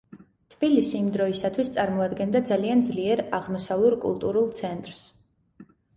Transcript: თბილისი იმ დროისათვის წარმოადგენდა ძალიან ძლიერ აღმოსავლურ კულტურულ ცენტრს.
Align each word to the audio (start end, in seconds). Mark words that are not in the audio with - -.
თბილისი 0.51 0.93
იმ 0.99 1.09
დროისათვის 1.17 1.69
წარმოადგენდა 1.75 2.41
ძალიან 2.51 2.81
ძლიერ 2.89 3.21
აღმოსავლურ 3.41 3.97
კულტურულ 4.07 4.49
ცენტრს. 4.61 5.05